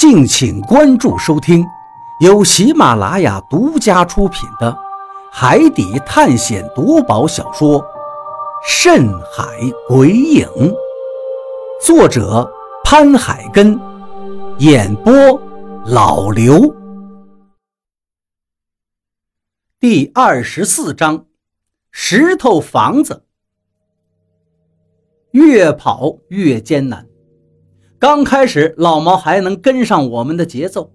[0.00, 1.62] 敬请关注收听，
[2.20, 4.72] 由喜马拉雅独家出品的
[5.30, 7.78] 《海底探险夺宝小说》
[8.66, 9.44] 《深海
[9.86, 10.48] 鬼影》，
[11.84, 12.50] 作者
[12.82, 13.78] 潘海根，
[14.56, 15.12] 演播
[15.84, 16.74] 老刘。
[19.78, 21.26] 第二十四章：
[21.90, 23.26] 石头房子。
[25.32, 27.09] 越跑越艰难。
[28.00, 30.90] 刚开始，老毛还能跟上我们的节奏，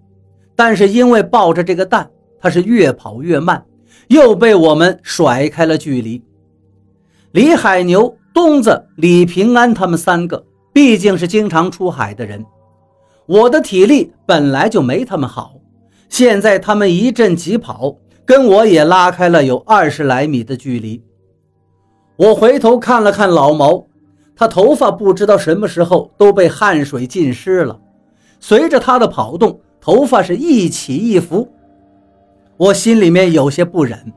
[0.56, 3.64] 但是因为抱着这个蛋，他是越跑越慢，
[4.08, 6.20] 又被我们甩开了距离。
[7.30, 12.44] 李海牛、东子、李平安他们三个毕竟是经常出海的人，
[13.26, 15.54] 我的体力本来就没他们好，
[16.08, 21.00] 现在他们一阵急跑，跟我也拉开了有二十来米的距离。
[22.16, 23.86] 我回头看了看老毛。
[24.36, 27.80] 他头发不知道什么时候都被汗水浸湿了，
[28.38, 31.48] 随着他的跑动，头发是一起一伏。
[32.58, 34.12] 我心里面有些不忍，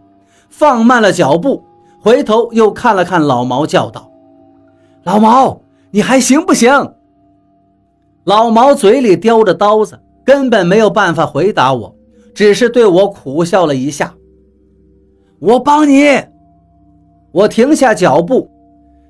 [0.50, 1.64] 放慢了脚步，
[2.02, 4.12] 回头又看了看老毛，叫道
[5.04, 6.94] ：“老毛，你还行不行？”
[8.26, 11.96] 老毛嘴里叼着刀子，根本没有办法回答我，
[12.36, 14.14] 只是对我苦笑了一下。
[15.40, 16.22] 我帮你。
[17.32, 18.50] 我停下脚步。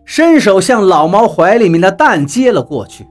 [0.10, 3.06] 伸手向老毛怀里面的蛋接了过去，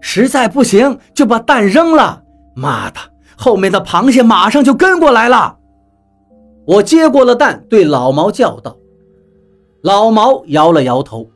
[0.00, 2.22] 实在不行就把蛋扔了。
[2.54, 2.98] 妈的，
[3.36, 5.58] 后面的螃蟹马上就跟过来了。
[6.66, 8.78] 我接过了蛋，对老毛叫道
[9.84, 11.28] ：“老毛摇了摇头，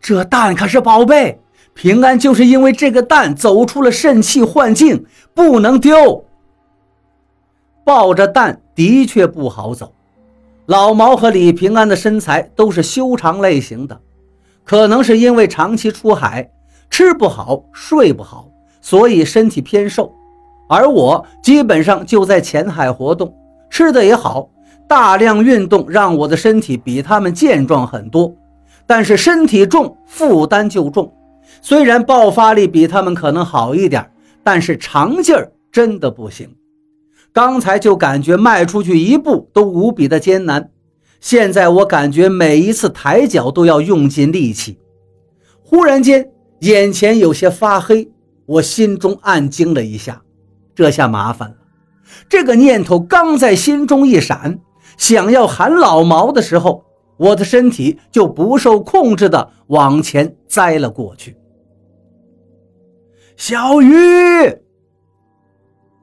[0.00, 1.40] 这蛋可是宝贝，
[1.74, 6.24] 平安就是因为这个蛋走出了肾气幻境，不能丢。
[7.84, 9.92] 抱着蛋的确不好走。”
[10.66, 14.00] 老毛和李平安的身材都是修长类型的，
[14.64, 16.50] 可能是因为长期出海，
[16.90, 18.48] 吃不好睡不好，
[18.80, 20.12] 所以身体偏瘦。
[20.68, 23.32] 而我基本上就在浅海活动，
[23.70, 24.50] 吃的也好，
[24.88, 28.34] 大量运动让我的身体比他们健壮很多。
[28.88, 31.12] 但是身体重，负担就重。
[31.62, 34.10] 虽然爆发力比他们可能好一点，
[34.42, 36.48] 但是长劲儿真的不行。
[37.36, 40.70] 刚才就感觉迈出去一步都无比的艰难，
[41.20, 44.78] 现在我感觉每一次抬脚都要用尽力气。
[45.62, 46.30] 忽然间，
[46.60, 48.10] 眼前有些发黑，
[48.46, 50.22] 我心中暗惊了一下，
[50.74, 51.56] 这下麻烦了。
[52.26, 54.60] 这个念头刚在心中一闪，
[54.96, 56.86] 想要喊老毛的时候，
[57.18, 61.36] 我的身体就不受控制的往前栽了过去。
[63.36, 64.65] 小鱼。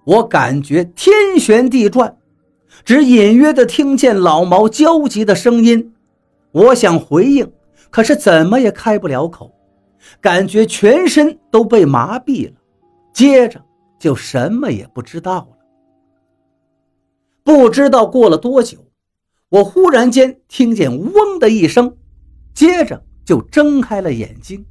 [0.05, 2.17] 我感觉天旋地转，
[2.83, 5.93] 只隐约的听见老毛焦急的声音。
[6.51, 7.51] 我想回应，
[7.89, 9.51] 可是怎么也开不了口，
[10.19, 12.53] 感觉全身都被麻痹了。
[13.13, 13.63] 接着
[13.97, 15.57] 就什么也不知道了。
[17.43, 18.77] 不知道过了多久，
[19.49, 21.95] 我忽然间听见“嗡”的一声，
[22.53, 24.65] 接着就睁开了眼睛。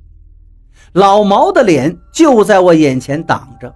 [0.93, 3.75] 老毛的脸就在我眼前挡着。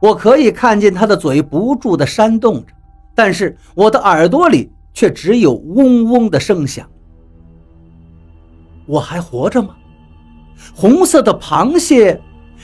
[0.00, 2.72] 我可以看见他的嘴不住地扇动着，
[3.14, 6.88] 但是我的耳朵里却只有嗡嗡的声响。
[8.86, 9.74] 我还活着吗？
[10.74, 12.20] 红色的螃蟹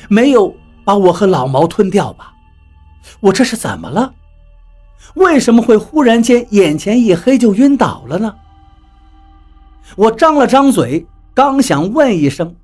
[0.08, 2.32] 没有把我和老毛吞掉吧？
[3.20, 4.12] 我这是怎么了？
[5.14, 8.34] 为什么会忽然间眼前一黑就晕倒了呢？
[9.96, 12.56] 我张了张嘴，刚想问一声，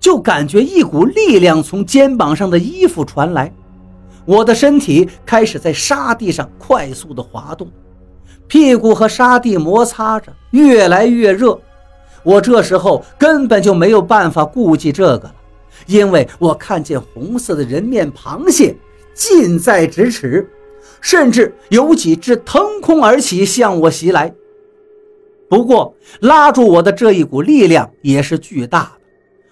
[0.00, 3.52] 就感觉一股力量从肩膀上的衣服传来。
[4.26, 7.70] 我的身体开始在沙地上快速的滑动，
[8.48, 11.58] 屁股和沙地摩擦着，越来越热。
[12.24, 15.34] 我这时候根本就没有办法顾及这个了，
[15.86, 18.76] 因为我看见红色的人面螃蟹
[19.14, 20.50] 近在咫尺，
[21.00, 24.34] 甚至有几只腾空而起向我袭来。
[25.48, 29.05] 不过拉住我的这一股力量也是巨大的。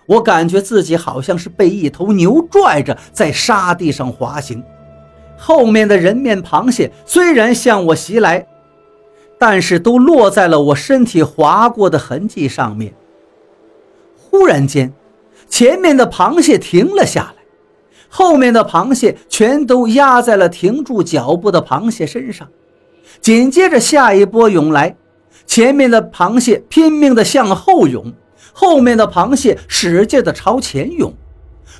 [0.07, 4.63] 我感觉自己好像是被一头牛拽着在沙地上滑行，
[5.37, 8.47] 后面的人面螃蟹虽然向我袭来，
[9.39, 12.93] 但是都落在了我身体划过的痕迹上面。
[14.17, 14.93] 忽然间，
[15.49, 17.43] 前面的螃蟹停了下来，
[18.09, 22.49] 后面的螃蟹全都压在了停住脚步的螃蟹身上。
[23.21, 24.97] 紧接着，下一波涌来，
[25.47, 28.13] 前面的螃蟹拼命地向后涌。
[28.57, 31.13] 后面的螃蟹使劲地朝前涌，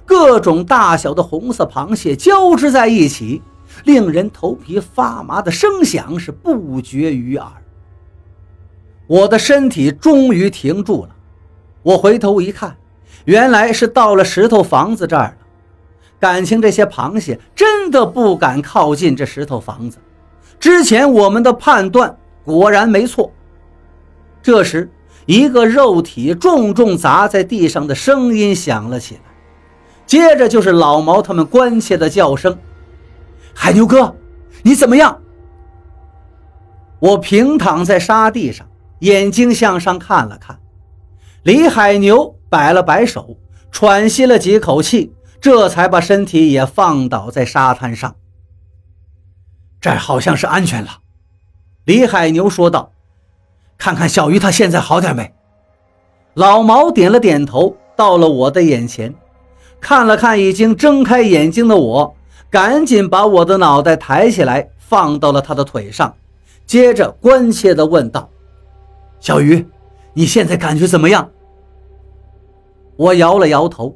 [0.05, 3.41] 各种大小的红色螃蟹交织在一起，
[3.85, 7.49] 令人头皮发麻的声响是不绝于耳。
[9.07, 11.11] 我的身体终于停住了，
[11.83, 12.77] 我回头一看，
[13.25, 15.37] 原来是到了石头房子这儿了。
[16.19, 19.99] 感情这些螃蟹真的不敢靠近这石头房子。
[20.59, 23.31] 之前我们的判断果然没错。
[24.43, 24.91] 这时，
[25.27, 29.21] 一个肉体重重砸在地上的声音响了起来，
[30.07, 32.59] 接着就是老毛他们关切的叫声
[33.55, 34.17] ：“海牛哥，
[34.63, 35.21] 你怎么样？”
[37.01, 38.67] 我平躺在沙地上，
[39.01, 40.59] 眼睛向上看了看，
[41.43, 43.37] 李海牛摆了摆手，
[43.71, 48.17] 喘息了几口气，这才把身体也放倒在沙滩上。
[49.81, 51.01] 这儿好像是安全了，
[51.85, 52.93] 李海牛说道
[53.85, 55.31] ：“看看小鱼，他现在好点没？”
[56.33, 59.15] 老毛点了点头，到了我的眼前，
[59.79, 62.17] 看了看已经睁开眼睛的我，
[62.49, 66.15] 赶紧把我的脑袋抬起来，放到了他的腿上。
[66.65, 68.27] 接着关切地问道
[69.21, 69.69] ：“小鱼，
[70.15, 71.31] 你现在感觉怎么样？”
[72.97, 73.95] 我摇了摇头，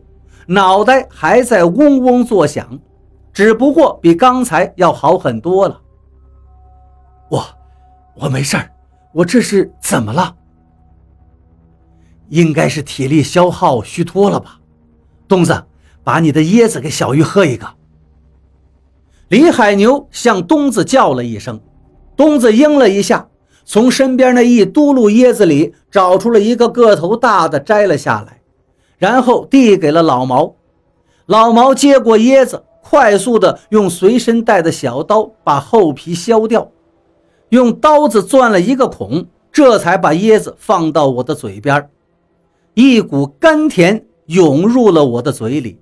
[0.48, 2.78] 脑袋还在嗡嗡作响，
[3.32, 5.80] 只不过比刚才要好很多了。
[7.30, 7.42] 我，
[8.16, 8.70] 我没事儿，
[9.18, 10.36] 我这是怎么了？
[12.28, 14.60] 应该是体力消耗虚脱了吧？
[15.26, 15.64] 东子，
[16.04, 17.66] 把你的椰子给小鱼喝一个。
[19.26, 21.60] 李海牛向东子叫了一声。
[22.16, 23.28] 东子应了一下，
[23.64, 28.40] 从身边那一嘟噜椰子里找出了一个个头大的，摘了下来，
[28.98, 30.54] 然后递给了老毛。
[31.26, 36.70] 老毛接过椰子，快速的用随身带的小刀把厚皮削掉，
[37.50, 41.90] 用刀子钻了一个孔，这才把椰子放到我的嘴边。
[42.74, 45.78] 一股甘甜涌入了我的嘴里，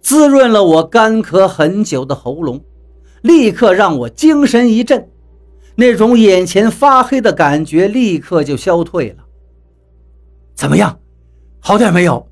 [0.00, 2.60] 滋润了我干咳很久的喉咙，
[3.22, 5.08] 立刻让我精神一振。
[5.74, 9.24] 那种眼前发黑的感觉立刻就消退了。
[10.54, 10.98] 怎么样，
[11.60, 12.26] 好点没有？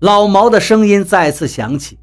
[0.00, 1.98] 老毛的声音再次响起。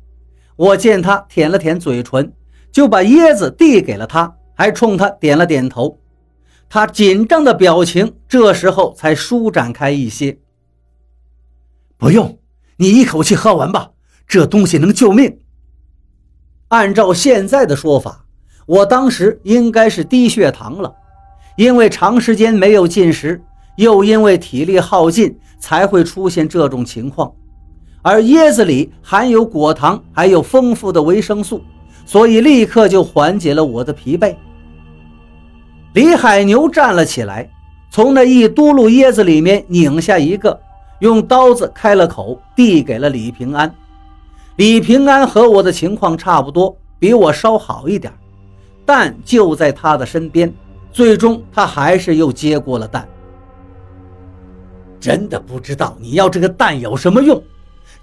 [0.55, 2.31] 我见他舔了舔嘴唇，
[2.71, 5.99] 就把椰子递给了他，还冲他点了点头。
[6.67, 10.39] 他紧张的表情这时候才舒展开一些。
[11.97, 12.39] 不用，
[12.77, 13.91] 你一口气喝完吧，
[14.27, 15.37] 这东西能救命。
[16.69, 18.23] 按照现在的说法。
[18.67, 20.91] 我当时应该是低血糖了，
[21.55, 23.39] 因为长时间没有进食，
[23.77, 27.31] 又因为体力耗尽，才会出现这种情况。
[28.01, 31.63] 而椰子里含有果糖，还有丰富的维生素，
[32.05, 34.35] 所以立刻就缓解了我的疲惫。
[35.93, 37.49] 李海牛站了起来，
[37.89, 40.59] 从那一嘟噜椰子里面拧下一个，
[40.99, 43.73] 用刀子开了口，递给了李平安。
[44.57, 48.13] 李平安和我的情况差不多，比我稍好一点。
[48.85, 50.53] 蛋就在他的身边，
[50.91, 53.07] 最终他还是又接过了蛋。
[54.99, 57.41] 真的不知道你要这个蛋有什么用？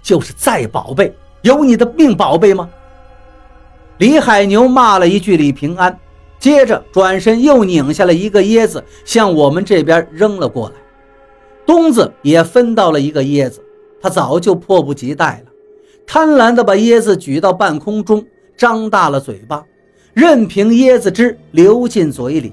[0.01, 2.69] 就是再宝贝，有你的命宝贝吗？
[4.03, 5.97] 李海牛骂了一句李平安，
[6.37, 10.75] 接着转身又拧下了一个椰子，向我们这边扔了过来。
[11.65, 13.63] 东子也分到了一个椰子，
[14.01, 15.51] 他早就迫不及待了，
[16.05, 18.25] 贪婪地把椰子举到半空中，
[18.57, 19.63] 张大了嘴巴。
[20.13, 22.51] 任凭椰子汁流进嘴里。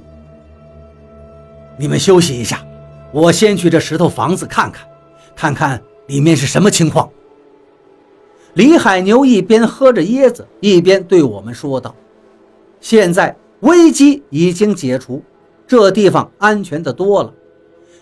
[1.76, 2.64] 你们休息一下，
[3.10, 4.86] 我先去这石头房子看看，
[5.34, 7.10] 看看里面是什么情况。
[8.60, 11.94] 李海牛一边喝着椰子，一边对我们说道
[12.78, 15.22] ：“现在危机已经解除，
[15.66, 17.32] 这地方安全的多了。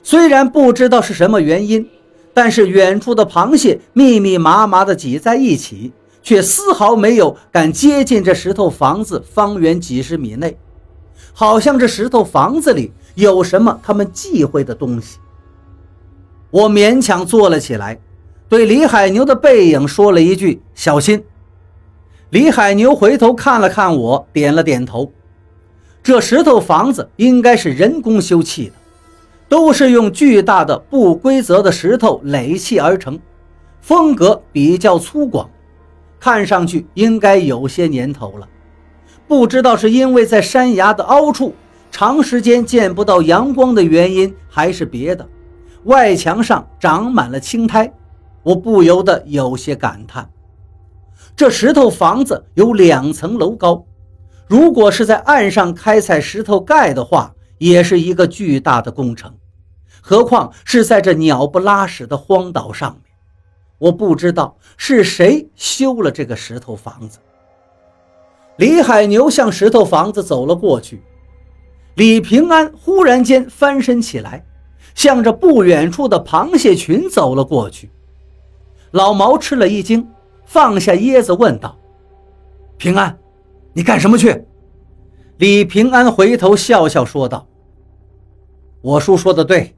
[0.03, 1.89] 虽然不知道是什么原因，
[2.35, 10.59] 但是远处的螃蟹密密麻麻的挤在一起。”却丝毫没有敢接近这石头房子方圆几十米内，
[11.33, 15.19] 好像这石头房子里有什么他们忌讳的东西。
[16.51, 17.99] 我勉强坐了起来，
[18.49, 21.23] 对李海牛的背影说了一句：“小心。”
[22.31, 25.13] 李海牛回头看了看我，点了点头。
[26.03, 28.73] 这石头房子应该是人工修砌的，
[29.49, 33.19] 都是用巨大的不规则的石头垒砌而成，
[33.83, 35.47] 风格比较粗犷。
[36.19, 38.49] 看上去应该有些年头了，
[39.27, 41.55] 不知道是因为在山崖的凹处
[41.91, 45.29] 长时间见不到阳光的原因，还是别的。
[45.85, 47.93] 外墙上长满了青苔，
[48.43, 50.31] 我不由得有些感叹：
[51.37, 53.85] 这石头房子有两层楼高，
[54.47, 59.35] 如果是在岸上开采石头盖的话，也是一个巨大的工程，
[60.01, 63.03] 何况是在这鸟不拉屎的荒岛上面。
[63.79, 67.19] 我不知道是谁修了这个石头房子。
[68.57, 71.03] 李海牛向石头房子走了过去，
[71.95, 74.45] 李平安忽然间翻身起来，
[74.95, 77.91] 向着不远处的螃蟹群走了过去。
[78.93, 80.07] 老毛吃了一惊，
[80.45, 81.77] 放下椰子问道
[82.79, 83.19] ：“平安，
[83.73, 84.45] 你干什么去？”
[85.39, 87.47] 李平安回头笑笑说道
[88.83, 89.75] ：“我叔说的对，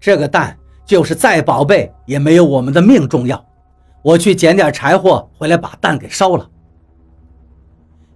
[0.00, 3.44] 这个蛋就是再宝贝也没有我们的命重要。
[4.02, 6.48] 我去捡点柴火回来，把蛋给烧了。”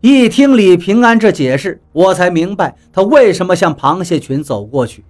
[0.01, 5.05] 一听李平安这解释，我才明白他为什么向螃蟹群走过去，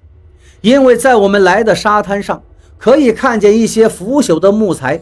[0.62, 2.42] 因为在我们来的沙滩上
[2.76, 5.00] 可以看见一些腐朽的木材，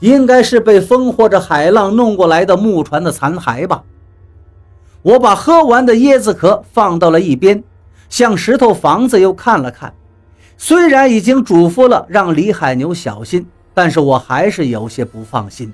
[0.00, 3.82] 应该是被风或者海浪弄过来的木船的残骸吧。
[5.02, 7.62] 我把喝完的椰子壳放到了一边，
[8.08, 9.94] 向石头房子又看了看。
[10.58, 15.72] 虽然已经嘱咐了让李海牛小心，但是我还是有些不放心，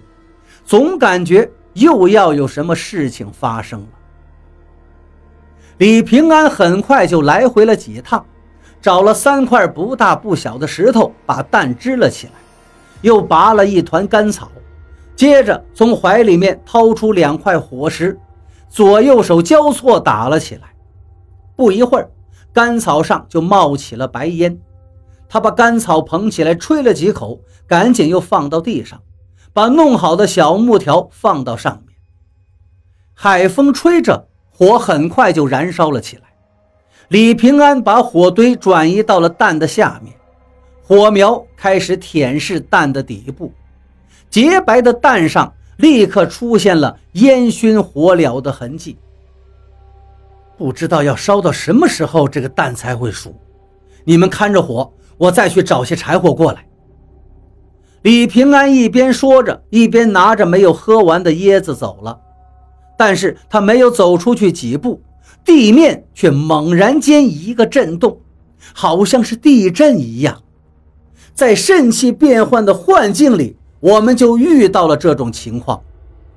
[0.65, 3.87] 总感觉又要有什么事情发生了。
[5.79, 8.25] 李平安很快就来回了几趟，
[8.81, 12.33] 找了三块不大不小的石头，把蛋支了起来，
[13.03, 14.51] 又拔了一团干草，
[15.15, 18.19] 接着从怀里面掏出两块火石。
[18.71, 20.75] 左右手交错打了起来，
[21.55, 22.11] 不一会儿，
[22.55, 24.59] 干草上就冒起了白烟。
[25.29, 29.03] 他把干草捧起来吹了几口，赶紧又放到地上，
[29.53, 31.97] 把弄好的小木条放到上面。
[33.13, 36.23] 海风吹着，火很快就燃烧了起来。
[37.09, 40.15] 李平安把火堆转移到了蛋的下面，
[40.83, 43.53] 火苗开始舔舐蛋的底部，
[44.29, 45.53] 洁白的蛋上。
[45.79, 48.97] 立刻出现了烟熏火燎的痕迹。
[50.57, 53.35] 不知道要烧到什么时候，这个蛋才会熟。
[54.05, 56.65] 你们看着火，我再去找些柴火过来。
[58.03, 62.21] 李平安一边说着，一边拿着没有喝完的椰子走了。
[62.97, 65.03] 但是他没有走出去几步，
[65.45, 68.21] 地面却猛然间一个震动，
[68.73, 70.41] 好像是地震一样。
[71.35, 73.57] 在肾气变换的幻境里。
[73.81, 75.83] 我们就遇到了这种情况，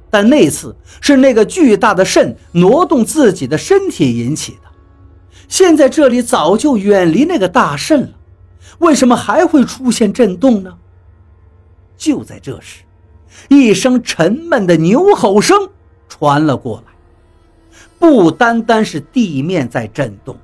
[0.09, 4.71] 但那次是那个巨大的肾挪动自己的身体引起的。
[5.47, 8.09] 现在这里早就远离那个大肾了，
[8.79, 10.75] 为什么还会出现震动呢？
[11.95, 12.81] 就在这时，
[13.47, 15.69] 一声沉闷的牛吼声
[16.09, 16.93] 传了过来。
[17.99, 20.35] 不单单是地面在震动，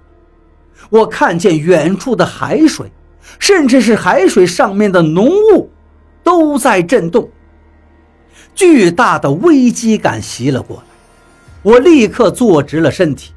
[0.92, 2.92] 我看见远处的海水，
[3.40, 5.70] 甚至是海水上面的浓雾。
[6.24, 7.28] 都在震动，
[8.54, 10.84] 巨大的危机感袭了过来，
[11.64, 13.34] 我立刻坐直了身体。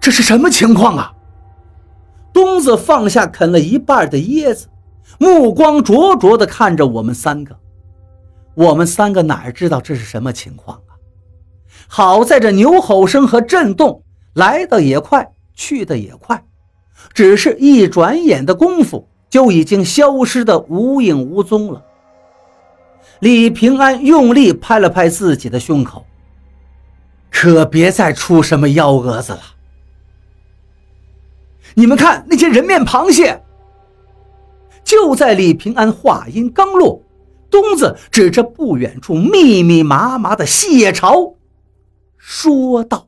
[0.00, 1.12] 这是什么情况啊？
[2.32, 4.66] 东子放下啃了一半的椰子，
[5.18, 7.56] 目光灼灼地看着我们三个。
[8.54, 10.98] 我们三个哪知道这是什么情况啊？
[11.86, 14.02] 好在这牛吼声和震动
[14.34, 16.44] 来的也快，去的也快，
[17.12, 19.08] 只是一转眼的功夫。
[19.30, 21.84] 就已经消失的无影无踪了。
[23.20, 26.06] 李平安用力拍了拍自己的胸口，
[27.30, 29.42] 可别再出什么幺蛾子了。
[31.74, 33.42] 你们看那些人面螃蟹！
[34.82, 37.02] 就在李平安话音刚落，
[37.50, 41.34] 东子指着不远处密密麻麻的蟹巢，
[42.16, 43.07] 说道。